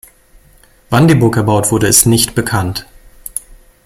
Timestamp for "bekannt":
2.33-2.87